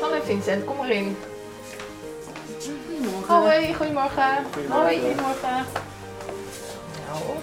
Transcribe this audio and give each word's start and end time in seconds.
Hallo 0.00 0.22
Vincent, 0.22 0.64
kom 0.64 0.84
erin. 0.84 1.16
Hoi, 3.26 3.74
goedemorgen. 3.74 4.44
Hoi, 4.68 5.00
goedemorgen. 5.00 5.64
Nou. 7.06 7.36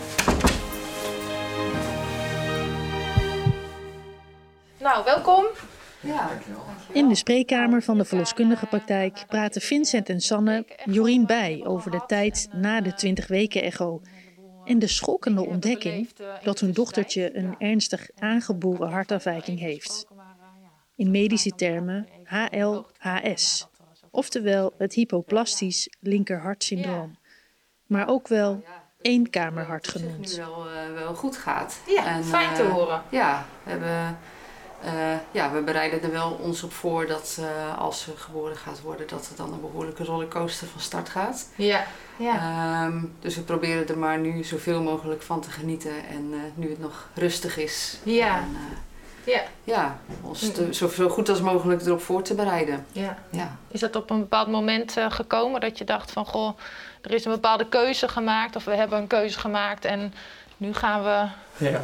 Nou, 4.77 5.03
welkom. 5.03 5.45
Ja. 5.99 6.29
In 6.91 7.07
de 7.07 7.15
spreekkamer 7.15 7.81
van 7.81 7.97
de 7.97 8.05
verloskundige 8.05 8.65
praktijk 8.65 9.23
praten 9.27 9.61
Vincent 9.61 10.09
en 10.09 10.21
Sanne 10.21 10.65
Jorien 10.85 11.25
bij 11.25 11.61
over 11.63 11.91
de 11.91 12.01
tijd 12.07 12.47
na 12.51 12.81
de 12.81 12.93
20 12.93 13.27
weken 13.27 13.63
echo 13.63 14.01
en 14.71 14.79
de 14.79 14.87
schokkende 14.87 15.45
ontdekking 15.45 16.09
dat 16.43 16.59
hun 16.59 16.71
dochtertje 16.71 17.37
een 17.37 17.55
ernstig 17.57 18.09
aangeboren 18.19 18.89
hartafwijking 18.89 19.59
heeft. 19.59 20.05
In 20.95 21.11
medische 21.11 21.49
termen 21.49 22.07
HLHS, 22.23 23.67
oftewel 24.11 24.73
het 24.77 24.93
hypoplastisch 24.93 25.89
linkerhartsyndroom, 25.99 27.17
maar 27.85 28.07
ook 28.07 28.27
wel 28.27 28.63
eenkamerhart 29.01 29.85
Het 29.85 29.95
nu 29.95 30.07
genoemd. 30.09 30.35
wel, 30.35 30.69
eh, 30.69 30.93
wel 30.93 31.15
goed 31.15 31.37
gaat. 31.37 31.81
Ja, 31.87 32.23
fijn 32.23 32.55
te 32.55 32.61
eh, 32.61 32.71
horen. 32.71 33.03
Ja, 33.09 33.45
we, 33.63 33.69
hebben, 33.69 34.17
eh, 34.83 34.91
ja, 35.31 35.51
we 35.51 35.61
bereiden 35.61 36.03
er 36.03 36.11
wel 36.11 36.39
ons 36.41 36.63
op 36.63 36.73
voor 36.73 37.07
dat 37.07 37.37
eh, 37.39 37.77
als 37.77 38.01
ze 38.01 38.11
geboren 38.17 38.55
gaat 38.57 38.81
worden, 38.81 39.07
dat 39.07 39.27
het 39.27 39.37
dan 39.37 39.53
een 39.53 39.61
behoorlijke 39.61 40.03
rollercoaster 40.05 40.67
van 40.67 40.81
start 40.81 41.09
gaat. 41.09 41.49
Ja, 41.55 41.83
ja. 42.17 42.35
Ehm, 42.35 43.03
dus 43.19 43.35
we 43.35 43.41
proberen 43.41 43.87
er 43.87 43.97
maar 43.97 44.17
nu 44.17 44.43
zoveel 44.43 44.81
mogelijk 44.81 45.21
van 45.21 45.41
te 45.41 45.49
genieten 45.51 46.05
en 46.09 46.29
eh, 46.33 46.39
nu 46.53 46.69
het 46.69 46.79
nog 46.79 47.07
rustig 47.13 47.57
is. 47.57 47.97
Ja. 48.03 48.37
En, 48.37 48.57
Ja. 49.23 49.41
ja, 49.63 49.99
ons 50.21 50.51
te- 50.51 50.73
zo, 50.73 50.87
zo 50.87 51.09
goed 51.09 51.29
als 51.29 51.41
mogelijk 51.41 51.81
erop 51.81 52.01
voor 52.01 52.21
te 52.21 52.35
bereiden. 52.35 52.85
ja. 52.91 53.17
Ja. 53.29 53.57
Is 53.67 53.79
dat 53.79 53.95
op 53.95 54.09
een 54.09 54.19
bepaald 54.19 54.47
moment 54.47 54.97
eh, 54.97 55.11
gekomen 55.11 55.61
dat 55.61 55.77
je 55.77 55.83
dacht 55.83 56.11
van 56.11 56.25
goh, 56.25 56.57
er 57.01 57.11
is 57.13 57.25
een 57.25 57.31
bepaalde 57.31 57.67
keuze 57.69 58.07
gemaakt 58.07 58.55
of 58.55 58.63
we 58.65 58.75
hebben 58.75 58.99
een 58.99 59.07
keuze 59.07 59.39
gemaakt 59.39 59.85
en 59.85 60.13
nu 60.57 60.73
gaan 60.73 61.03
we. 61.03 61.27
Ja, 61.65 61.81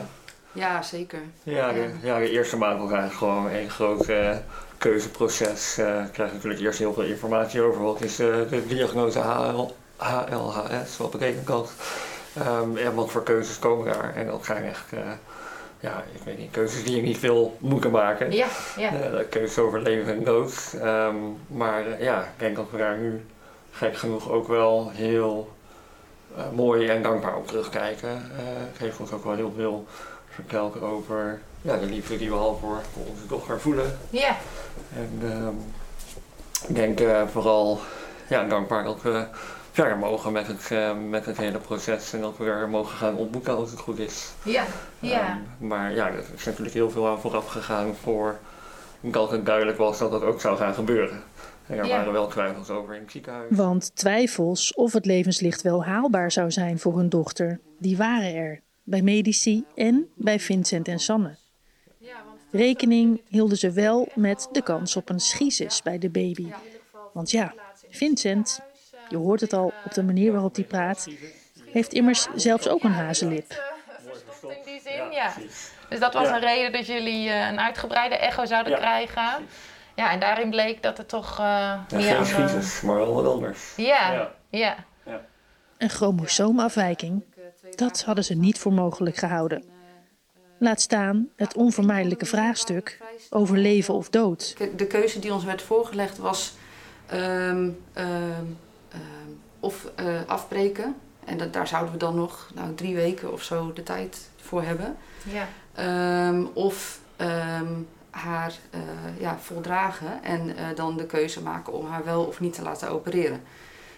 ja, 0.58 0.82
zeker. 0.82 1.20
ja, 1.44 1.72
de, 1.72 1.90
ja, 2.02 2.20
de 2.20 2.30
eerste 2.30 2.58
maand 2.58 2.80
was 2.80 2.92
eigenlijk 2.92 3.20
gewoon 3.20 3.52
een 3.52 3.70
groot 3.70 4.08
eh, 4.08 4.36
keuzeproces. 4.78 5.78
Ik 5.78 6.12
krijg 6.12 6.34
natuurlijk 6.34 6.62
eerst 6.62 6.80
heel 6.80 6.94
veel 6.94 7.04
informatie 7.04 7.62
over 7.62 7.82
wat 7.82 8.02
is 8.02 8.20
eh, 8.20 8.28
de 8.50 8.68
diagnose 8.68 9.20
HL, 9.20 9.72
HLHS, 9.98 10.98
wat 10.98 11.12
betekent 11.12 11.48
dat. 11.48 11.72
Ehm, 12.36 12.78
en 12.78 12.96
wat 12.96 13.12
voor 13.12 13.24
keuzes 13.24 13.60
komen 13.60 13.86
daar. 13.86 14.16
En 14.16 14.28
dat 14.28 14.46
zijn 14.46 14.64
echt, 14.64 14.86
ja, 15.80 16.04
ik 16.14 16.22
weet 16.24 16.38
niet, 16.38 16.52
keuzes 16.52 16.84
die 16.84 16.96
je 16.96 17.02
niet 17.02 17.18
veel 17.18 17.58
moeten 17.60 17.92
maken. 17.92 18.32
Ja, 18.32 18.48
ja. 18.78 18.92
Keuzes 19.30 19.58
over 19.58 19.82
leven 19.82 20.14
en 20.14 20.24
dood. 20.24 20.76
Ehm, 20.82 21.16
maar 21.48 22.04
ja, 22.04 22.22
ik 22.22 22.40
denk 22.40 22.56
dat 22.56 22.72
we 22.72 22.78
daar 22.78 22.98
nu 22.98 23.26
gek 23.72 23.98
genoeg 23.98 24.30
ook 24.30 24.48
wel 24.48 24.92
heel 24.94 25.56
mooi 26.54 26.88
en 26.88 27.02
dankbaar 27.02 27.36
op 27.36 27.48
terugkijken. 27.48 28.32
Het 28.70 28.78
heeft 28.78 29.00
ons 29.00 29.12
ook 29.12 29.24
wel 29.24 29.36
heel 29.36 29.54
veel 29.56 29.86
verteld 30.44 30.82
over 30.82 31.40
ja, 31.62 31.78
de 31.78 31.86
liefde 31.86 32.18
die 32.18 32.30
we 32.30 32.36
al 32.36 32.58
voor, 32.62 32.82
voor 32.94 33.06
onze 33.06 33.28
dochter 33.28 33.60
voelen. 33.62 33.98
Ja, 34.10 34.36
En 34.96 35.20
ehm, 35.24 35.56
ik 36.70 36.76
denk 36.76 37.00
eh, 37.00 37.28
vooral 37.28 37.80
ja, 38.30 38.44
dankbaar 38.44 38.84
dat 38.84 39.02
we 39.02 39.26
verder 39.72 39.98
mogen 39.98 40.32
met 40.32 40.48
het, 40.48 40.72
eh, 40.72 40.92
met 41.10 41.26
het 41.26 41.38
hele 41.38 41.58
proces 41.58 42.14
en 42.14 42.22
dat 42.22 42.38
we 42.38 42.46
er 42.46 42.70
mogen 42.70 42.98
gaan 42.98 43.16
ontmoeten 43.16 43.56
als 43.56 43.72
het 43.72 43.80
goed 43.80 44.00
is. 44.00 44.32
ja, 44.44 44.64
ja. 45.00 45.20
Ehm, 45.60 45.68
maar 45.68 45.94
ja, 45.94 46.08
er 46.08 46.24
is 46.36 46.46
natuurlijk 46.46 46.74
heel 46.76 46.90
veel 46.92 47.08
aan 47.08 47.20
vooraf 47.20 47.48
gegaan 47.48 47.96
voor 48.02 48.38
dat 49.02 49.32
het 49.32 49.46
duidelijk 49.46 49.78
was 49.78 49.98
dat 49.98 50.12
dat 50.12 50.22
ook 50.24 50.42
zou 50.42 50.58
gaan 50.58 50.74
gebeuren. 50.74 51.24
En 51.68 51.78
er 51.78 51.86
Ja. 51.86 51.98
waren 51.98 52.14
wel 52.14 52.28
twijfels 52.28 52.70
over 52.70 52.96
in 52.96 53.02
het 53.02 53.12
ziekenhuis. 53.12 53.46
Want 53.50 53.96
twijfels 53.96 54.74
of 54.74 54.94
het 54.94 55.06
levenslicht 55.06 55.62
wel 55.62 55.84
haalbaar 55.86 56.32
zou 56.32 56.52
zijn 56.52 56.80
voor 56.80 56.98
hun 56.98 57.10
dochter, 57.10 57.60
die 57.80 57.98
waren 57.98 58.36
er. 58.36 58.62
Bij 58.90 59.02
medici 59.02 59.66
en 59.76 60.10
bij 60.16 60.40
Vincent 60.40 60.88
en 60.88 61.00
Sanne. 61.00 61.36
Rekening 62.52 63.22
hielden 63.28 63.58
ze 63.58 63.72
wel 63.72 64.08
met 64.16 64.48
de 64.52 64.62
kans 64.62 64.96
op 64.96 65.10
een 65.10 65.20
schisis 65.20 65.82
bij 65.82 65.98
de 65.98 66.10
baby. 66.10 66.48
Want 67.14 67.32
ja, 67.32 67.54
Vincent, 67.90 68.60
je 69.10 69.18
hoort 69.18 69.42
het 69.42 69.54
al 69.54 69.74
op 69.86 69.94
de 69.94 70.04
manier 70.04 70.32
waarop 70.32 70.56
hij 70.56 70.64
praat, 70.64 71.08
heeft 71.72 71.94
immers 71.94 72.28
zelfs 72.36 72.68
ook 72.68 72.84
een 72.84 72.92
hazenlip. 72.92 73.76
In 74.42 74.56
die 74.66 74.82
zin, 74.82 75.12
ja. 75.12 75.34
Dus 75.90 76.00
dat 76.00 76.14
was 76.14 76.28
Ja. 76.28 76.34
een 76.36 76.40
reden 76.42 76.72
dat 76.72 76.86
jullie 76.86 77.30
eh, 77.30 77.48
een 77.50 77.60
uitgebreide 77.60 78.16
echo 78.18 78.46
zouden 78.46 78.72
Ja. 78.72 78.78
krijgen. 78.78 79.46
Ja, 79.96 80.12
en 80.12 80.20
daarin 80.20 80.50
bleek 80.50 80.84
dat 80.84 80.98
het 80.98 81.08
toch 81.10 81.32
eh 81.40 81.46
Ja, 81.46 81.86
meer 81.90 82.16
geen 82.16 82.26
schieters, 82.26 82.82
maar 82.82 82.96
wel 82.96 83.14
wat 83.14 83.28
anders. 83.34 83.74
Ja, 83.76 84.32
ja. 84.50 84.86
Een 85.78 85.90
chromosoomafwijking, 85.90 87.24
dat 87.76 88.04
hadden 88.04 88.24
ze 88.24 88.34
niet 88.34 88.60
voor 88.60 88.74
mogelijk 88.74 89.16
gehouden. 89.16 89.64
Laat 90.60 90.82
staan 90.82 91.28
het 91.36 91.56
onvermijdelijke 91.56 92.26
vraagstuk 92.26 92.98
over 93.30 93.58
leven 93.58 93.94
of 93.94 94.10
dood. 94.10 94.56
De 94.78 94.88
keuze 94.88 95.20
die 95.20 95.34
ons 95.34 95.44
werd 95.44 95.62
voorgelegd 95.62 96.18
was 96.18 96.54
ehm, 97.06 97.70
ehm, 97.94 98.10
ehm, 98.90 99.30
of 99.60 99.92
eh, 99.96 100.06
afbreken. 100.28 100.96
En 101.26 101.38
dat, 101.38 101.54
daar 101.54 101.68
zouden 101.68 101.92
we 101.92 102.00
dan 102.00 102.16
nog 102.16 102.52
nou, 102.56 102.74
drie 102.76 102.96
weken 102.96 103.34
of 103.34 103.44
zo 103.44 103.74
de 103.74 103.84
tijd 103.84 104.30
voor 104.36 104.64
hebben. 104.64 104.98
ja. 105.24 105.48
Ehm, 105.74 106.46
of 106.54 107.00
ehm, 107.16 107.74
haar 108.10 108.54
eh, 108.70 108.80
ja, 109.20 109.38
voldragen 109.40 110.24
en 110.24 110.58
eh, 110.58 110.66
dan 110.76 110.98
de 110.98 111.06
keuze 111.06 111.42
maken 111.42 111.74
om 111.74 111.86
haar 111.88 112.06
wel 112.06 112.24
of 112.24 112.40
niet 112.40 112.54
te 112.54 112.62
laten 112.62 112.90
opereren. 112.90 113.42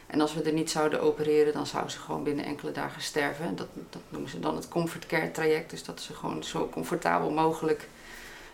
En 0.10 0.22
als 0.22 0.34
we 0.34 0.42
er 0.42 0.54
niet 0.54 0.72
zouden 0.72 1.02
opereren, 1.02 1.54
dan 1.54 1.68
zou 1.68 1.90
ze 1.90 2.00
gewoon 2.00 2.24
binnen 2.24 2.46
enkele 2.46 2.72
dagen 2.72 3.02
sterven. 3.02 3.46
En 3.46 3.56
dat, 3.56 3.68
dat 3.90 4.02
noemen 4.10 4.30
ze 4.30 4.40
dan 4.40 4.56
het 4.56 4.68
comfort 4.68 5.06
care 5.06 5.32
traject. 5.32 5.70
Dus 5.70 5.84
dat 5.84 6.02
ze 6.02 6.14
gewoon 6.14 6.44
zo 6.44 6.70
comfortabel 6.70 7.30
mogelijk 7.32 7.88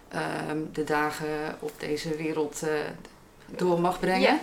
ehm, 0.08 0.58
de 0.72 0.84
dagen 0.84 1.58
op 1.60 1.72
deze 1.78 2.16
wereld 2.16 2.64
eh, 2.64 2.70
door 3.46 3.82
mag 3.82 4.00
brengen. 4.00 4.22
Ja. 4.22 4.40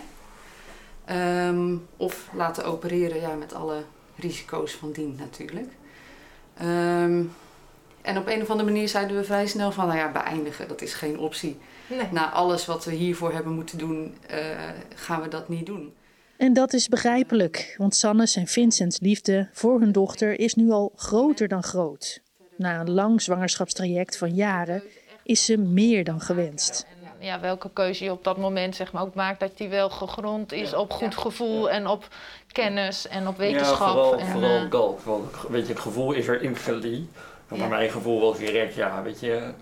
Ehm, 1.04 1.76
of 1.96 2.28
laten 2.32 2.64
opereren 2.64 3.20
ja, 3.20 3.34
met 3.34 3.54
alle 3.54 3.84
risico's 4.16 4.72
van 4.72 4.92
dien 4.92 5.16
natuurlijk. 5.18 5.72
Ehm, 6.56 7.22
en 8.02 8.18
op 8.18 8.26
een 8.26 8.42
of 8.42 8.50
andere 8.50 8.70
manier 8.70 8.88
zeiden 8.88 9.16
we 9.16 9.24
vrij 9.24 9.46
snel 9.46 9.72
van, 9.72 9.86
nou 9.86 9.98
ja, 9.98 10.12
beëindigen, 10.12 10.68
dat 10.68 10.82
is 10.82 10.94
geen 10.94 11.18
optie. 11.18 11.58
Nee. 11.86 12.08
Na 12.10 12.30
alles 12.30 12.66
wat 12.66 12.84
we 12.84 12.92
hiervoor 12.92 13.32
hebben 13.32 13.52
moeten 13.52 13.78
doen, 13.78 14.16
eh, 14.26 14.38
gaan 14.94 15.22
we 15.22 15.28
dat 15.28 15.48
niet 15.48 15.66
doen. 15.66 15.94
En 16.42 16.52
dat 16.52 16.72
is 16.72 16.88
begrijpelijk, 16.88 17.74
want 17.78 17.94
Sannes 17.94 18.36
en 18.36 18.46
Vincents 18.46 19.00
liefde 19.00 19.48
voor 19.52 19.80
hun 19.80 19.92
dochter 19.92 20.40
is 20.40 20.54
nu 20.54 20.70
al 20.70 20.92
groter 20.96 21.48
dan 21.48 21.62
groot. 21.62 22.20
Na 22.56 22.80
een 22.80 22.90
lang 22.90 23.22
zwangerschapstraject 23.22 24.18
van 24.18 24.34
jaren 24.34 24.82
is 25.22 25.44
ze 25.44 25.56
meer 25.56 26.04
dan 26.04 26.20
gewenst. 26.20 26.86
En 27.18 27.26
ja, 27.26 27.40
welke 27.40 27.70
keuze 27.72 28.04
je 28.04 28.12
op 28.12 28.24
dat 28.24 28.36
moment 28.38 28.76
zeg 28.76 28.92
maar, 28.92 29.02
ook 29.02 29.14
maakt, 29.14 29.40
dat 29.40 29.56
die 29.56 29.68
wel 29.68 29.90
gegrond 29.90 30.52
is 30.52 30.74
op 30.74 30.90
goed 30.90 31.16
gevoel 31.16 31.70
en 31.70 31.86
op 31.86 32.08
kennis 32.52 33.08
en 33.08 33.28
op 33.28 33.36
wetenschap. 33.36 33.78
Ja, 33.78 33.92
vooral, 33.92 34.18
en, 34.18 34.26
vooral 34.26 34.64
eh, 34.64 34.70
dat. 34.70 35.00
Want 35.04 35.30
weet 35.48 35.66
je, 35.66 35.72
het 35.72 35.82
gevoel 35.82 36.12
is 36.12 36.28
er 36.28 36.42
instantly. 36.42 37.06
Maar 37.48 37.58
Ja. 37.58 37.68
mijn 37.68 37.90
gevoel 37.90 38.20
was 38.20 38.38
direct, 38.38 38.74
ja, 38.74 39.02
weet 39.02 39.20
je, 39.20 39.52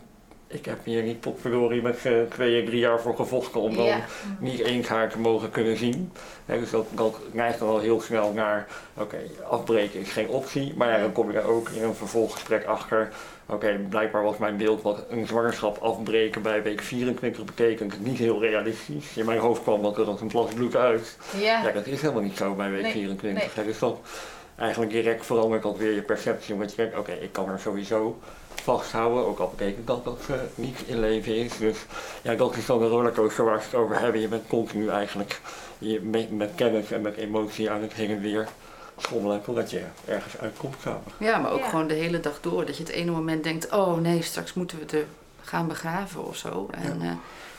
ik 0.52 0.64
heb 0.64 0.84
hier 0.84 1.02
niet 1.02 1.20
potverdorie 1.20 1.82
met 1.82 1.98
z'n 1.98 2.26
tweeën, 2.30 2.64
drie 2.66 2.78
jaar 2.78 3.00
voor 3.00 3.16
gevochten 3.16 3.60
om 3.60 3.76
dan 3.76 4.00
niet 4.38 4.58
eens 4.60 4.88
haar 4.88 5.10
te 5.10 5.18
mogen 5.18 5.50
kunnen 5.50 5.76
zien. 5.76 6.12
Dus 6.46 6.70
dat, 6.70 6.86
dat 6.90 7.18
neigt 7.32 7.58
dan 7.58 7.68
wel 7.68 7.78
heel 7.78 8.00
snel 8.00 8.32
naar, 8.32 8.66
oké, 8.94 9.16
afbreken 9.48 10.00
is 10.00 10.12
geen 10.12 10.28
optie. 10.28 10.74
Maar 10.76 10.88
ja, 10.88 10.98
dan 10.98 11.12
kom 11.12 11.30
je 11.32 11.38
er 11.38 11.48
ook 11.48 11.68
in 11.68 11.82
een 11.82 11.94
vervolggesprek 11.94 12.64
achter. 12.64 13.08
Oké, 13.46 13.80
blijkbaar 13.88 14.22
was 14.22 14.36
mijn 14.38 14.56
beeld 14.56 14.82
wat 14.82 15.04
een 15.08 15.26
zwangerschap 15.26 15.78
afbreken 15.78 16.42
bij 16.42 16.62
week 16.62 16.80
24 16.80 17.44
betekent 17.44 18.04
niet 18.04 18.18
heel 18.18 18.40
realistisch. 18.40 19.16
In 19.16 19.26
mijn 19.26 19.38
hoofd 19.38 19.62
kwam 19.62 19.82
dat 19.82 19.98
er 19.98 20.06
als 20.06 20.20
een 20.20 20.28
plas 20.28 20.52
bloed 20.54 20.76
uit. 20.76 21.16
ja. 21.38 21.62
Ja, 21.66 21.72
dat 21.72 21.86
is 21.86 22.00
helemaal 22.00 22.22
niet 22.22 22.36
zo 22.36 22.54
bij 22.54 22.70
week 22.70 22.82
Nee, 22.82 22.92
24. 22.92 23.54
hè. 23.54 23.64
Dus 23.64 23.78
dat 23.78 23.98
eigenlijk 24.56 24.92
direct 24.92 25.26
verandert 25.26 25.62
dat 25.62 25.76
weer 25.76 25.94
je 25.94 26.02
perceptie. 26.02 26.54
Omdat 26.54 26.70
je 26.70 26.76
denkt, 26.76 26.98
oké, 26.98 27.12
ik 27.12 27.32
kan 27.32 27.48
er 27.48 27.58
sowieso 27.60 28.18
vasthouden. 28.60 29.26
Ook 29.26 29.38
al 29.38 29.52
betekent 29.56 29.86
dat 29.86 30.04
dat 30.04 30.18
ze 30.26 30.40
niet 30.54 30.78
in 30.86 31.00
leven 31.00 31.36
is. 31.36 31.56
Dus 31.58 31.76
ja, 32.22 32.34
dat 32.34 32.56
is 32.56 32.66
dan 32.66 32.82
een 32.82 32.88
rollercoaster 32.88 33.44
waar 33.44 33.56
we 33.56 33.62
het 33.64 33.74
over 33.74 33.98
hebben. 34.00 34.20
Je 34.20 34.28
bent 34.28 34.46
continu 34.48 34.88
eigenlijk 34.88 35.40
je 35.78 36.00
met, 36.00 36.30
met 36.36 36.50
kennis 36.54 36.90
en 36.90 37.00
met 37.00 37.16
emotie 37.16 37.70
aan 37.70 37.82
het 37.82 37.92
heen 37.92 38.10
en 38.10 38.20
weer 38.20 38.48
schommelen 38.96 39.42
totdat 39.42 39.70
je 39.70 39.82
ergens 40.06 40.36
uitkomt 40.38 40.74
samen. 40.82 41.02
Ja, 41.18 41.38
maar 41.38 41.50
ook 41.52 41.58
Ja. 41.60 41.68
gewoon 41.68 41.86
de 41.88 41.94
hele 41.94 42.20
dag 42.20 42.40
door. 42.40 42.66
Dat 42.66 42.76
je 42.76 42.82
het 42.82 42.92
ene 42.92 43.10
moment 43.10 43.44
denkt, 43.44 43.70
oh 43.72 43.96
nee, 43.98 44.22
straks 44.22 44.54
moeten 44.54 44.78
we 44.78 44.96
het 44.96 45.04
gaan 45.42 45.68
begraven 45.68 46.26
of 46.26 46.36
zo. 46.36 46.68
En, 46.70 47.00
eh, 47.00 47.06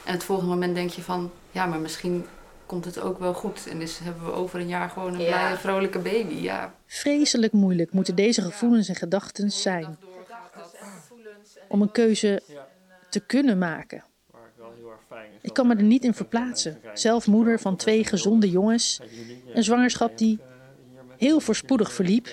en 0.04 0.14
het 0.14 0.24
volgende 0.24 0.52
moment 0.52 0.76
denk 0.76 0.90
je 0.90 1.02
van, 1.02 1.32
ja, 1.52 1.66
maar 1.66 1.80
misschien 1.80 2.26
komt 2.66 2.86
het 2.86 3.00
ook 3.02 3.20
wel 3.20 3.34
goed. 3.34 3.68
En 3.70 3.80
dus 3.80 4.00
hebben 4.04 4.26
we 4.26 4.32
over 4.34 4.60
een 4.60 4.68
jaar 4.68 4.90
gewoon 4.90 5.14
een 5.14 5.20
Ja. 5.22 5.26
blije, 5.28 5.58
vrolijke 5.58 6.00
baby. 6.00 6.34
Ja, 6.34 6.74
Vreselijk 6.88 7.54
moeilijk 7.54 7.92
moeten 7.94 8.16
deze 8.16 8.42
gevoelens 8.42 8.88
en 8.90 8.96
gedachten 8.96 9.52
zijn. 9.52 9.98
Om 11.72 11.82
een 11.82 11.92
keuze 11.92 12.42
te 13.10 13.20
kunnen 13.20 13.58
maken. 13.58 14.04
Ik 15.42 15.54
kan 15.54 15.68
me 15.68 15.76
er 15.76 15.84
niet 15.84 16.04
in 16.04 16.14
verplaatsen. 16.14 16.80
Zelf 16.94 17.28
moeder 17.28 17.60
van 17.60 17.76
twee 17.76 18.04
gezonde 18.06 18.50
jongens. 18.50 19.02
Een 19.54 19.64
zwangerschap 19.64 20.18
die 20.18 20.40
heel 21.18 21.40
voorspoedig 21.40 21.94
verliep. 21.94 22.28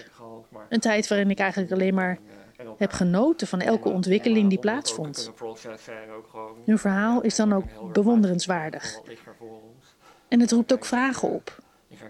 Een 0.69 0.81
tijd 0.81 1.08
waarin 1.08 1.31
ik 1.31 1.38
eigenlijk 1.38 1.73
alleen 1.73 1.94
maar 1.94 2.19
heb 2.76 2.93
genoten 2.93 3.46
van 3.46 3.61
elke 3.61 3.88
ontwikkeling 3.88 4.49
die 4.49 4.58
plaatsvond. 4.58 5.32
Hun 6.64 6.79
verhaal 6.79 7.20
is 7.20 7.37
dan 7.37 7.52
ook 7.52 7.93
bewonderenswaardig. 7.93 8.94
er. 8.94 9.17
En 10.29 10.41
het 10.41 10.52
roept 10.52 10.73
ook 10.73 10.84
vragen 10.84 11.29
op. 11.29 11.58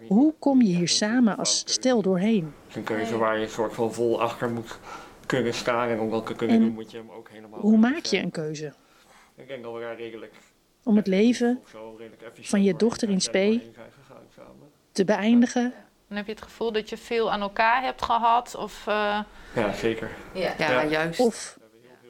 Hoe 0.09 0.35
kom 0.39 0.63
je 0.63 0.75
hier 0.75 0.89
samen 0.89 1.37
als 1.37 1.63
stel 1.65 2.03
doorheen? 2.03 2.45
Het 2.45 2.69
is 2.69 2.75
een 2.77 2.83
keuze 2.83 3.17
waar 3.17 3.37
je 3.37 3.45
een 3.45 3.51
soort 3.51 3.75
van 3.75 3.93
vol 3.93 4.21
achter 4.21 4.51
moet 4.51 4.79
kunnen 5.29 5.55
staan. 5.55 5.89
En 5.89 6.01
om 6.01 6.11
dat 6.11 6.27
te 6.27 6.35
kunnen 6.35 6.57
En 6.57 6.63
doen 6.63 6.73
moet 6.73 6.91
je 6.91 6.97
hem 6.97 7.11
ook 7.11 7.29
helemaal... 7.29 7.61
Hoe 7.61 7.77
maak 7.79 8.05
je 8.05 8.19
een 8.19 8.31
keuze? 8.31 8.73
Ik 9.35 9.49
denk 9.49 9.63
dat 9.63 9.75
we 9.75 9.81
daar 9.81 9.97
redelijk... 9.97 10.35
Om 10.83 10.97
het 10.97 11.07
leven 11.07 11.59
of 11.63 11.69
zo 11.71 11.95
redelijk 11.99 12.23
efficiënt 12.23 12.49
van 12.49 12.63
je 12.63 12.77
dochter 12.77 13.09
in 13.11 13.21
spe 13.21 13.61
te 14.93 15.05
beëindigen? 15.05 15.73
Dan 16.09 16.17
heb 16.17 16.27
je 16.27 16.33
het 16.33 16.43
gevoel 16.43 16.73
dat 16.73 16.89
je 16.89 16.97
veel 16.97 17.33
aan 17.33 17.41
elkaar 17.41 17.83
hebt 17.83 18.03
gehad. 18.03 18.55
Of, 18.55 18.87
eh, 18.87 19.21
Ja, 19.55 19.73
zeker. 19.73 20.11
Ja, 20.35 20.55
Ja. 20.59 20.85
juist. 20.85 21.21
Of 21.21 21.59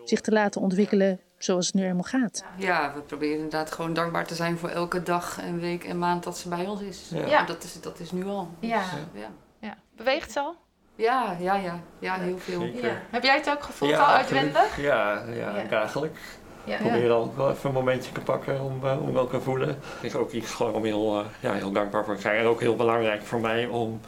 zich 0.05 0.21
te 0.21 0.33
laten 0.33 0.61
ontwikkelen 0.61 1.21
zoals 1.39 1.67
het 1.67 1.75
nu 1.75 1.85
eenmaal 1.85 2.03
gaat? 2.03 2.45
Ja, 2.57 2.95
we 2.95 3.01
proberen 3.01 3.35
inderdaad 3.35 3.73
gewoon 3.73 3.93
dankbaar 3.95 4.27
te 4.27 4.35
zijn 4.35 4.59
voor 4.59 4.69
elke 4.69 5.03
dag 5.03 5.39
en 5.41 5.61
week 5.61 5.85
en 5.85 5.99
maand 5.99 6.25
dat 6.25 6.39
ze 6.39 6.49
bij 6.49 6.67
ons 6.67 6.81
is. 6.81 7.11
Ja. 7.15 7.27
Ja. 7.27 7.45
Dat, 7.45 7.65
is 7.65 7.81
dat 7.81 7.99
is 8.01 8.13
nu 8.13 8.25
al. 8.25 8.49
ja. 8.61 8.83
Ja, 9.15 9.31
Ja. 9.61 9.77
Beweegt 9.97 10.33
ze 10.33 10.41
al? 10.41 10.57
Ja, 10.99 11.37
ja, 11.41 11.55
ja, 11.55 11.81
ja 11.99 12.15
heel 12.15 12.39
veel. 12.39 12.63
Heb 13.11 13.23
jij 13.23 13.35
het 13.37 13.51
ook 13.51 13.63
gevoeld 13.63 13.91
Ja, 13.91 13.99
al 13.99 14.07
uitwendig? 14.15 14.77
Ja, 14.81 15.23
ja, 15.33 15.57
Ja. 15.57 15.65
dagelijks. 15.71 16.21
Ja. 16.65 16.75
Ik 16.75 16.81
probeer 16.81 17.09
dan 17.09 17.21
ook 17.21 17.37
wel 17.37 17.51
even 17.51 17.69
een 17.69 17.75
momentje 17.75 18.13
te 18.13 18.21
pakken 18.21 18.61
om, 18.61 18.81
eh, 18.87 19.03
om 19.03 19.15
dat 19.15 19.31
te 19.31 19.41
voelen. 19.41 19.69
Het 19.69 19.79
is 20.03 20.15
ook 20.15 20.31
iets 20.33 20.53
gewoon 20.55 20.75
om 20.75 20.85
heel, 20.85 21.19
eh, 21.19 21.25
ja, 21.41 21.53
heel 21.53 21.73
dankbaar 21.73 22.05
voor 22.05 22.15
te 22.15 22.21
zijn. 22.21 22.39
En 22.39 22.47
ook 22.47 22.61
heel 22.61 22.77
belangrijk 22.77 23.23
voor 23.23 23.41
mij 23.41 23.67
om, 23.67 24.01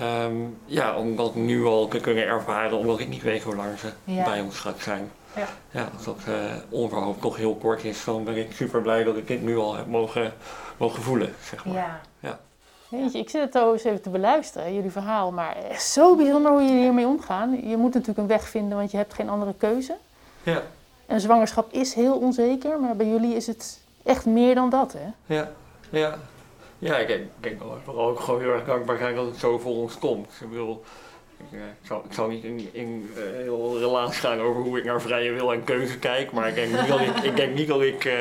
ehm, 0.00 0.34
ja, 0.64 0.94
om 0.96 1.16
dat 1.16 1.34
nu 1.34 1.64
al 1.64 1.88
te 1.88 2.00
kunnen 2.00 2.26
ervaren, 2.26 2.78
omdat 2.78 3.00
ik 3.00 3.08
niet 3.08 3.22
weet 3.22 3.42
hoe 3.42 3.56
lang 3.56 3.78
ze 3.78 3.88
Ja. 4.04 4.24
bij 4.24 4.40
ons 4.40 4.58
gaat 4.58 4.80
zijn. 4.80 5.10
Ja. 5.36 5.46
Ja, 5.70 5.88
als 5.96 6.04
dat 6.04 6.18
eh 6.26 6.34
onverhoopt 6.68 7.22
nog 7.22 7.36
heel 7.36 7.56
kort 7.56 7.84
is, 7.84 8.04
dan 8.04 8.24
ben 8.24 8.36
ik 8.36 8.52
super 8.52 8.82
blij 8.82 9.04
dat 9.04 9.16
ik 9.16 9.26
dit 9.26 9.42
nu 9.42 9.56
al 9.58 9.76
heb 9.76 9.86
mogen, 9.86 10.32
mogen 10.76 11.02
voelen, 11.02 11.34
zeg 11.42 11.64
maar. 11.64 12.00
Ja. 12.20 12.38
Weet 12.88 13.12
je, 13.12 13.18
ik 13.18 13.30
zit 13.30 13.40
het 13.42 13.52
zo 13.52 13.72
eens 13.72 13.84
even 13.84 14.02
te 14.02 14.10
beluisteren, 14.10 14.74
jullie 14.74 14.90
verhaal. 14.90 15.32
Maar 15.32 15.56
echt 15.56 15.82
zo 15.82 16.16
bijzonder 16.16 16.52
hoe 16.52 16.62
jullie 16.62 16.80
hiermee 16.80 17.06
omgaan. 17.06 17.68
Je 17.68 17.76
moet 17.76 17.92
natuurlijk 17.92 18.18
een 18.18 18.26
weg 18.26 18.48
vinden, 18.48 18.78
want 18.78 18.90
je 18.90 18.96
hebt 18.96 19.14
geen 19.14 19.28
andere 19.28 19.54
keuze. 19.58 19.96
Ja, 20.42 20.62
En 21.06 21.20
zwangerschap 21.20 21.72
is 21.72 21.94
heel 21.94 22.16
onzeker, 22.18 22.80
maar 22.80 22.96
bij 22.96 23.06
jullie 23.06 23.34
is 23.34 23.46
het 23.46 23.80
echt 24.02 24.26
meer 24.26 24.54
dan 24.54 24.70
dat, 24.70 24.92
hè? 24.92 25.34
ja, 25.34 25.50
ja. 25.90 26.18
Ja, 26.78 26.96
ik 26.96 27.06
denk, 27.06 27.20
ik 27.20 27.28
denk 27.40 27.60
vooral 27.84 28.08
ook 28.08 28.20
gewoon 28.20 28.40
heel 28.40 28.50
erg 28.50 28.64
dankbaar 28.64 28.96
zijn 28.96 29.14
dat 29.14 29.26
het 29.26 29.36
zo 29.36 29.58
voor 29.58 29.74
ons 29.74 29.98
komt. 29.98 30.32
Ik 30.40 30.48
bedoel, 30.50 30.82
ik, 31.36 31.58
ik, 32.04 32.12
zal, 32.12 32.30
ik 32.30 32.42
niet 32.42 32.44
in, 32.44 32.68
in 32.72 33.10
eh, 33.16 33.22
heel 33.22 33.78
relaas 33.78 34.18
gaan 34.18 34.40
over 34.40 34.62
hoe 34.62 34.78
ik 34.78 34.84
naar 34.84 35.00
vrije 35.00 35.32
wil 35.32 35.52
en 35.52 35.64
keuze 35.64 35.98
kijk, 35.98 36.32
maar 36.32 36.48
ik 36.48 36.54
denk 36.54 36.72
niet 36.72 36.88
dat 36.88 37.00
ik, 37.00 37.16
ik, 37.16 37.36
denk 37.36 37.58
ik 37.58 38.04
eh, 38.04 38.14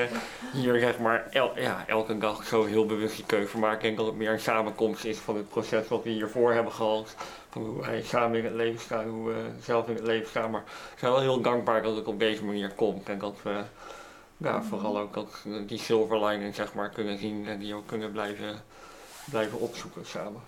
hier 0.53 0.79
zeg 0.79 0.99
maar 0.99 1.27
ja, 1.55 1.83
elke 1.87 2.17
dag 2.17 2.45
zo 2.45 2.65
heel 2.65 2.85
bewust 2.85 3.15
die 3.15 3.25
keuze 3.25 3.57
maak. 3.57 3.75
Ik 3.75 3.81
denk 3.81 3.97
dat 3.97 4.05
het 4.05 4.15
meer 4.15 4.31
een 4.31 4.39
samenkomst 4.39 5.05
is 5.05 5.17
van 5.17 5.35
het 5.35 5.49
proces 5.49 5.87
wat 5.87 6.03
we 6.03 6.09
hiervoor 6.09 6.53
hebben 6.53 6.71
gehad. 6.71 7.15
Van 7.49 7.61
hoe 7.61 7.81
wij 7.81 8.01
samen 8.01 8.37
in 8.37 8.45
het 8.45 8.53
leven 8.53 8.79
staan, 8.79 9.07
hoe 9.07 9.27
we 9.27 9.43
zelf 9.61 9.87
in 9.87 9.95
het 9.95 10.05
leven 10.05 10.29
staan. 10.29 10.51
Maar 10.51 10.63
ik 10.95 11.01
ben 11.01 11.11
wel 11.11 11.21
heel 11.21 11.41
dankbaar 11.41 11.81
dat 11.81 11.95
het 11.95 12.07
op 12.07 12.19
deze 12.19 12.43
manier 12.43 12.71
komt 12.75 13.09
en 13.09 13.19
dat 13.19 13.35
we 13.43 13.61
ja, 14.37 14.63
vooral 14.63 14.99
ook 14.99 15.13
dat, 15.13 15.43
die 15.67 15.79
silver 15.79 16.25
lining 16.25 16.55
zeg 16.55 16.73
maar 16.73 16.89
kunnen 16.89 17.17
zien 17.17 17.47
en 17.47 17.59
die 17.59 17.75
ook 17.75 17.87
kunnen 17.87 18.11
blijven, 18.11 18.61
blijven 19.29 19.59
opzoeken 19.59 20.05
samen. 20.05 20.41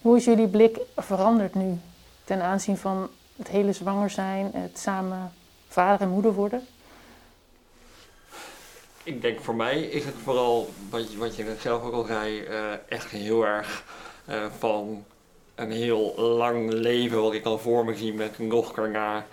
Hoe 0.00 0.16
is 0.16 0.24
jullie 0.24 0.48
blik 0.48 0.78
veranderd 0.96 1.54
nu 1.54 1.78
ten 2.24 2.42
aanzien 2.42 2.76
van 2.76 3.08
het 3.36 3.48
hele 3.48 3.72
zwanger 3.72 4.10
zijn, 4.10 4.50
het 4.54 4.78
samen 4.78 5.32
vader 5.68 6.00
en 6.00 6.12
moeder 6.12 6.32
worden? 6.32 6.66
Ik 9.02 9.22
denk 9.22 9.40
voor 9.40 9.54
mij 9.54 9.82
is 9.82 10.04
het 10.04 10.14
vooral, 10.22 10.70
wat 10.90 11.12
je, 11.12 11.18
wat 11.18 11.36
je 11.36 11.44
net 11.44 11.60
zelf 11.60 11.82
ook 11.82 11.92
al 11.92 12.04
zei, 12.04 12.40
eh, 12.44 12.72
echt 12.88 13.10
heel 13.10 13.46
erg 13.46 13.84
eh, 14.24 14.44
van 14.58 15.04
een 15.54 15.70
heel 15.70 16.14
lang 16.16 16.72
leven 16.72 17.22
wat 17.22 17.34
ik 17.34 17.44
al 17.44 17.58
voor 17.58 17.84
me 17.84 17.94
zie 17.94 18.14
met 18.14 18.38
een 18.38 18.48
dochter 18.48 18.90
naar 18.90 19.26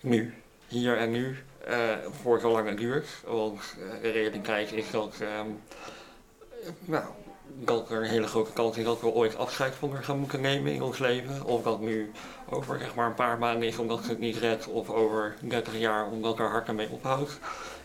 nu. 0.00 0.34
Hier 0.68 0.96
en 0.96 1.10
nu, 1.10 1.36
eh, 1.66 1.96
voor 2.22 2.40
zolang 2.40 2.68
het 2.68 2.78
duurt. 2.78 3.08
Want 3.24 3.60
eh, 3.60 4.02
de 4.02 4.10
realiteit 4.10 4.72
is 4.72 4.90
dat, 4.90 5.14
ehm, 5.20 5.46
eh, 6.62 6.70
nou, 6.84 7.04
dat 7.54 7.90
er 7.90 8.02
een 8.02 8.08
hele 8.08 8.26
grote 8.26 8.52
kans 8.52 8.76
is 8.76 8.84
dat 8.84 9.00
we 9.00 9.06
ooit 9.06 9.36
afscheid 9.36 9.74
van 9.74 9.92
haar 9.92 10.04
gaan 10.04 10.18
moeten 10.18 10.40
nemen 10.40 10.72
in 10.72 10.82
ons 10.82 10.98
leven. 10.98 11.44
Of 11.44 11.62
dat 11.62 11.80
nu 11.80 12.12
over 12.48 12.78
zeg 12.78 12.94
maar, 12.94 13.06
een 13.06 13.14
paar 13.14 13.38
maanden 13.38 13.68
is 13.68 13.78
omdat 13.78 14.02
ze 14.02 14.08
het 14.08 14.18
niet 14.18 14.36
redt, 14.36 14.66
of 14.66 14.90
over 14.90 15.36
30 15.40 15.78
jaar 15.78 16.10
omdat 16.10 16.38
haar 16.38 16.50
hart 16.50 16.68
ermee 16.68 16.90
ophoudt 16.90 17.38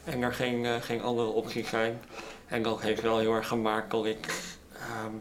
en 0.04 0.22
er 0.22 0.34
geen, 0.34 0.66
eh, 0.66 0.76
geen 0.82 1.02
andere 1.02 1.28
opties 1.28 1.70
zijn. 1.70 2.02
En 2.48 2.64
dat 2.64 2.82
heeft 2.82 3.02
wel 3.02 3.20
heel 3.20 3.34
erg 3.34 3.48
gemaakt 3.48 3.92
dat 3.92 4.06
ik 4.06 4.26
ehm, 4.74 5.14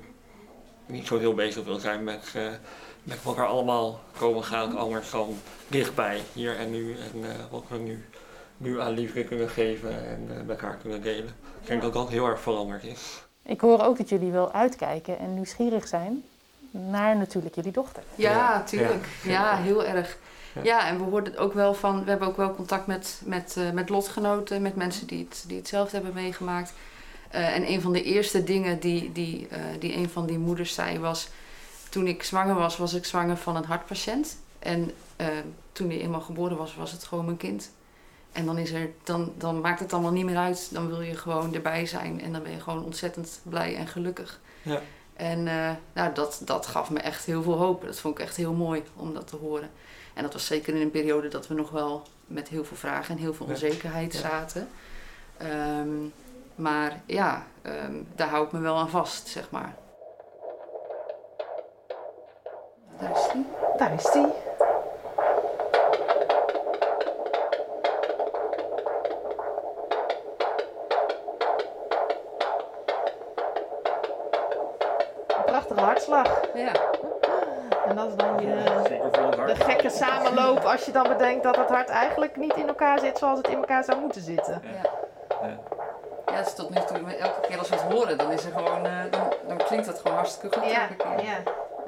niet 0.87 1.07
zo 1.07 1.19
heel 1.19 1.35
bezig 1.35 1.65
wil 1.65 1.79
zijn 1.79 2.05
met, 2.05 2.33
eh, 2.35 2.49
met 3.03 3.23
wat 3.23 3.37
er 3.37 3.47
allemaal 3.47 4.01
komen 4.19 4.45
gaat, 4.45 4.77
anders 4.77 5.11
dan 5.11 5.39
dichtbij, 5.69 6.21
hier 6.33 6.57
en 6.57 6.71
nu. 6.71 6.97
En 6.97 7.31
eh, 7.31 7.37
wat 7.51 7.65
we 7.69 7.77
nu, 7.77 8.05
nu 8.57 8.81
aan 8.81 8.93
liefde 8.93 9.25
kunnen 9.25 9.49
geven 9.49 10.07
en 10.07 10.27
met 10.27 10.49
elkaar 10.49 10.77
kunnen 10.77 11.03
delen. 11.03 11.35
Ik 11.61 11.67
denk 11.67 11.83
dat 11.83 11.93
dat 11.93 12.09
heel 12.09 12.27
erg 12.27 12.41
veranderd 12.41 12.85
is. 12.85 13.29
Ik 13.43 13.61
hoor 13.61 13.81
ook 13.83 13.97
dat 13.97 14.09
jullie 14.09 14.31
wel 14.31 14.53
uitkijken 14.53 15.19
en 15.19 15.35
nieuwsgierig 15.35 15.89
zijn 15.89 16.23
naar 16.71 17.17
natuurlijk 17.17 17.55
jullie 17.55 17.73
dochter. 17.73 18.03
Ja, 18.15 18.31
Ja, 18.33 18.63
tuurlijk. 18.63 19.09
ja. 19.23 19.31
Ja, 19.31 19.57
heel 19.57 19.85
erg. 19.85 20.19
Ja. 20.55 20.63
Ja, 20.63 20.89
en 20.89 20.99
we 20.99 21.05
hoorden 21.05 21.37
ook 21.37 21.53
wel 21.53 21.75
van, 21.75 22.05
we 22.05 22.11
hebben 22.11 22.29
ook 22.29 22.37
wel 22.37 22.55
contact 22.55 22.87
met, 22.87 23.21
met, 23.25 23.55
eh, 23.57 23.71
met 23.71 23.89
lotgenoten, 23.89 24.63
met 24.63 24.77
mensen 24.77 25.07
die, 25.07 25.27
het, 25.29 25.45
die 25.47 25.57
hetzelfde 25.57 25.97
hebben 25.97 26.15
meegemaakt. 26.15 26.73
Eh, 27.31 27.55
en 27.55 27.71
een 27.71 27.81
van 27.81 27.93
de 27.93 28.03
eerste 28.03 28.45
dingen 28.45 28.81
die, 28.81 29.13
die, 29.13 29.49
eh, 29.51 29.61
die 29.79 29.97
een 29.97 30.09
van 30.09 30.27
die 30.27 30.39
moeders 30.39 30.75
zei 30.75 30.99
was, 30.99 31.29
toen 31.89 32.07
ik 32.07 32.23
zwanger 32.23 32.55
was, 32.55 32.77
was 32.77 32.95
ik 32.95 33.05
zwanger 33.05 33.37
van 33.37 33.57
een 33.57 33.65
hartpatiënt. 33.65 34.37
En 34.59 34.91
eh, 35.17 35.27
toen 35.73 35.89
hij 35.89 36.01
eenmaal 36.01 36.21
geboren 36.21 36.57
was, 36.57 36.75
was 36.75 36.93
het 36.93 37.05
gewoon 37.05 37.25
mijn 37.25 37.37
kind. 37.37 37.71
En 38.33 38.47
dan, 38.47 38.59
is 38.59 38.71
er, 38.73 38.91
dan, 39.05 39.33
dan 39.37 39.61
maakt 39.61 39.81
het 39.81 39.93
allemaal 39.93 40.13
niet 40.13 40.25
meer 40.25 40.37
uit. 40.37 40.69
Dan 40.73 40.89
wil 40.89 41.01
je 41.01 41.15
gewoon 41.17 41.55
erbij 41.55 41.87
zijn 41.87 42.21
en 42.21 42.33
dan 42.33 42.43
ben 42.43 42.53
je 42.53 42.61
gewoon 42.61 42.85
ontzettend 42.85 43.41
blij 43.43 43.77
en 43.77 43.87
gelukkig. 43.87 44.41
Ja. 44.63 44.81
En 45.17 45.49
eh, 45.49 45.71
nou, 45.93 46.15
dat, 46.15 46.43
dat 46.45 46.67
gaf 46.67 46.91
me 46.91 46.99
echt 46.99 47.25
heel 47.25 47.43
veel 47.43 47.57
hoop. 47.57 47.85
Dat 47.85 47.99
vond 47.99 48.19
ik 48.19 48.25
echt 48.25 48.37
heel 48.37 48.53
mooi 48.53 48.83
om 48.97 49.15
dat 49.15 49.27
te 49.27 49.37
horen. 49.37 49.71
En 50.15 50.23
dat 50.23 50.33
was 50.33 50.47
zeker 50.47 50.75
in 50.75 50.81
een 50.81 50.91
periode 50.91 51.29
dat 51.29 51.47
we 51.49 51.55
nog 51.55 51.71
wel 51.71 52.03
met 52.27 52.49
heel 52.49 52.65
veel 52.65 52.77
vragen 52.77 53.15
en 53.15 53.21
heel 53.21 53.35
veel 53.35 53.47
onzekerheid 53.47 54.13
Ja. 54.13 54.19
zaten. 54.21 54.69
Ehm, 55.37 55.89
maar 56.55 57.01
ja, 57.07 57.47
ehm, 57.63 57.95
daar 58.15 58.29
hou 58.29 58.45
ik 58.47 58.53
me 58.53 58.59
wel 58.61 58.77
aan 58.77 58.91
vast, 58.91 59.29
zeg 59.29 59.51
maar. 59.51 59.75
Daar 63.01 63.11
is 63.11 63.33
die. 63.33 63.45
Daar 63.79 63.95
is 63.95 64.11
die. 64.13 64.27
Ja. 76.55 76.73
En 77.87 77.97
dat 77.97 78.09
is 78.09 78.15
dan 78.15 78.39
je, 78.41 78.47
het 78.47 79.59
de 79.59 79.65
gekke 79.65 79.91
samenloop 79.91 80.59
als 80.65 80.85
je 80.85 80.93
dan 80.93 81.09
bedenkt 81.09 81.43
dat 81.43 81.57
het 81.57 81.69
hart 81.69 81.89
eigenlijk 81.89 82.37
niet 82.37 82.55
in 82.55 82.69
elkaar 82.69 82.99
zit 82.99 83.19
zoals 83.19 83.39
het 83.39 83.49
in 83.49 83.57
elkaar 83.57 83.85
zou 83.85 84.01
moeten 84.01 84.21
zitten. 84.23 84.63
Ja. 84.65 84.91
Ja, 86.27 86.37
het 86.37 86.47
is 86.47 86.55
tot 86.55 86.71
nu 86.71 86.77
toe, 86.87 87.17
elke 87.17 87.41
keer 87.41 87.59
als 87.59 87.69
we 87.69 87.75
het 87.75 87.93
horen, 87.93 88.19
dan, 88.19 88.31
is 88.31 88.45
er 88.45 88.53
gewoon, 88.53 88.87
eh, 88.87 88.93
dan, 89.11 89.33
dan 89.49 89.57
klinkt 89.57 89.87
dat 89.87 89.99
gewoon 90.01 90.17
hartstikke 90.17 90.61
goed. 90.61 90.73
elke 90.73 90.97
keer. 90.97 91.25
ja, 91.25 91.31
Ja, 91.31 91.37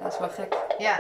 dat 0.03 0.13
is 0.13 0.19
wel 0.19 0.29
gek. 0.29 0.57
ja. 0.79 0.95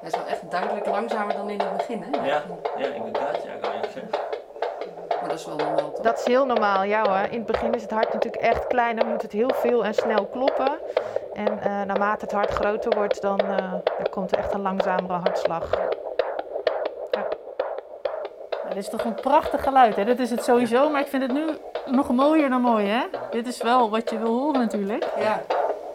Het 0.00 0.12
is 0.12 0.18
wel 0.18 0.26
echt 0.28 0.50
duidelijk 0.50 0.86
langzamer 0.86 1.34
dan 1.34 1.50
in 1.50 1.60
het 1.60 1.76
begin, 1.76 2.02
hè? 2.10 2.26
Ja, 2.26 2.42
ja, 2.76 2.86
inderdaad. 2.86 3.42
Ja, 3.44 3.52
kan 3.60 3.72
je 3.72 3.80
het 3.80 3.90
zeggen. 3.92 4.10
Maar 5.20 5.28
dat 5.28 5.38
is 5.38 5.44
wel 5.46 5.56
normaal, 5.56 5.92
toch? 5.92 6.00
Dat 6.04 6.18
is 6.18 6.24
heel 6.24 6.46
normaal, 6.46 6.82
ja 6.82 7.02
hoor. 7.08 7.30
In 7.30 7.38
het 7.38 7.46
begin 7.46 7.74
is 7.74 7.82
het 7.82 7.90
hart 7.90 8.12
natuurlijk 8.12 8.42
echt 8.42 8.66
klein, 8.66 8.96
dan 8.96 9.08
moet 9.08 9.22
het 9.22 9.32
heel 9.32 9.50
veel 9.54 9.84
en 9.84 9.94
snel 9.94 10.26
kloppen. 10.26 10.78
En 11.34 11.60
eh, 11.62 11.82
naarmate 11.82 12.24
het 12.24 12.32
hart 12.34 12.50
groter 12.50 12.96
wordt, 12.96 13.22
dan, 13.22 13.38
eh, 13.40 13.56
dan 13.98 14.08
komt 14.10 14.32
er 14.32 14.38
echt 14.38 14.54
een 14.54 14.62
langzamere 14.62 15.12
hartslag. 15.12 15.70
Nou, 17.10 17.26
dit 18.68 18.76
is 18.76 18.88
toch 18.88 19.04
een 19.04 19.14
prachtig 19.14 19.62
geluid, 19.62 19.96
hè? 19.96 20.04
Dat 20.04 20.18
is 20.18 20.30
het 20.30 20.44
sowieso, 20.44 20.90
maar 20.90 21.00
ik 21.00 21.06
vind 21.06 21.22
het 21.22 21.32
nu 21.32 21.44
nog 21.86 22.10
mooier 22.10 22.48
dan 22.50 22.60
mooi, 22.60 22.86
hè? 22.88 23.02
Dit 23.30 23.46
is 23.46 23.62
wel 23.62 23.90
wat 23.90 24.10
je 24.10 24.18
wil 24.18 24.38
horen 24.38 24.60
natuurlijk. 24.60 25.04
Ja. 25.16 25.40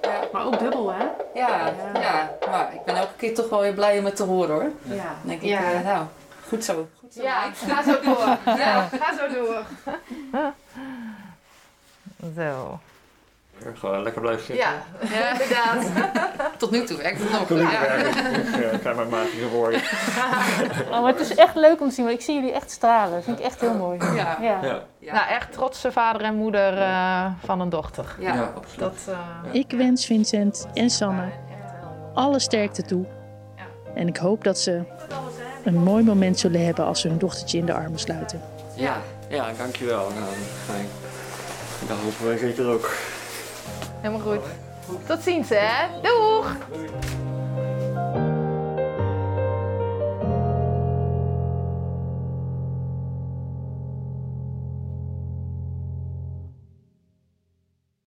ja. 0.02 0.10
Maar 0.32 0.46
ook 0.46 0.60
dubbel, 0.60 0.92
hè? 0.94 1.04
Ja, 1.34 1.58
ja, 2.00 2.30
maar 2.50 2.70
ik 2.74 2.84
ben 2.84 2.96
elke 2.96 3.14
keer 3.18 3.34
toch 3.36 3.50
wel 3.50 3.60
weer 3.60 3.74
blij 3.74 4.00
om 4.00 4.06
het 4.06 4.16
te 4.16 4.24
horen 4.24 4.50
hoor. 4.56 4.72
Ja. 4.82 4.96
Dan 5.04 5.06
denk 5.24 5.42
ik, 5.42 5.48
Ja. 5.48 5.60
eh, 5.60 5.86
nou, 5.86 6.04
goed 6.48 6.64
zo. 6.64 6.88
Goed 7.00 7.14
zo 7.14 7.22
Ja, 7.22 7.52
ga 7.54 7.84
zo 7.84 8.00
door. 8.04 8.38
Ja, 8.58 8.90
ga 9.00 9.16
zo 9.18 9.28
door. 9.34 9.64
Zo. 12.36 12.80
Gewoon 13.74 14.04
lekker 14.04 14.22
blijven 14.22 14.46
zitten. 14.46 14.66
Ja, 14.66 14.74
ja 15.18 15.32
inderdaad. 15.32 15.86
Tot 16.58 16.72
nu 16.72 16.84
toe 16.84 16.98
werkt 16.98 17.20
het 17.22 17.32
nog. 17.32 17.46
Toen 17.48 17.60
ik 17.60 17.72
Ja. 17.72 17.82
werk, 17.82 18.14
dus 18.14 18.60
uh, 18.74 18.82
zijn 18.82 18.96
mijn 18.96 19.10
maatjes 19.10 19.42
geworden. 19.42 19.82
Oh, 20.92 21.02
maar 21.02 21.12
het 21.12 21.20
is 21.20 21.36
echt 21.36 21.56
leuk 21.56 21.82
om 21.82 21.90
te 21.90 21.94
zien, 21.96 22.06
want 22.06 22.18
ik 22.18 22.24
zie 22.24 22.36
jullie 22.36 22.52
echt 22.52 22.72
stralen. 22.72 23.14
Dat 23.14 23.24
vind 23.24 23.40
ik 23.40 23.46
echt 23.46 23.62
heel 23.62 23.74
mooi. 23.74 24.00
Ja. 24.16 24.38
Ja. 24.42 24.82
Nou, 25.00 25.28
echt 25.30 25.52
trotse 25.52 25.92
vader 25.92 26.22
en 26.22 26.36
moeder 26.36 26.78
eh, 26.78 27.26
van 27.46 27.60
een 27.62 27.70
dochter. 27.70 28.16
Ja. 28.20 28.34
ja, 28.34 28.52
absoluut. 28.56 28.80
Dat, 28.80 28.96
eh, 29.08 29.54
Ik 29.54 29.72
wens 29.72 30.06
Vincent 30.06 30.68
en 30.74 30.90
Sanne 30.90 31.30
alle 32.14 32.40
sterkte 32.40 32.82
toe. 32.82 33.06
En 33.96 34.08
ik 34.08 34.18
hoop 34.18 34.44
dat 34.44 34.60
ze 34.60 34.84
een 35.66 35.84
mooi 35.84 36.04
moment 36.04 36.40
zullen 36.40 36.66
hebben 36.66 36.86
als 36.86 37.02
ze 37.02 37.08
hun 37.08 37.18
dochtertje 37.18 37.58
in 37.58 37.66
de 37.66 37.74
armen 37.74 38.00
sluiten. 38.00 38.42
Ja, 38.74 39.02
ja, 39.30 39.52
dankjewel. 39.58 40.10
Nou, 40.20 40.34
fijn. 40.66 40.86
Dan 41.88 41.98
hopen 41.98 42.26
wij 42.26 42.38
zeker 42.38 42.68
ook. 42.68 42.94
helemaal 44.02 44.26
goed. 44.28 44.44
Tot 45.08 45.24
ziens, 45.24 45.50
hè. 45.50 45.88
Doeg! 46.02 46.58
Doei. 46.74 46.90